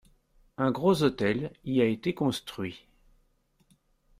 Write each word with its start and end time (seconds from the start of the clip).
Un 0.57 0.71
gros 0.71 1.03
hôtel 1.03 1.53
y 1.63 1.79
a 1.79 1.85
été 1.85 2.15
construit. 2.15 2.87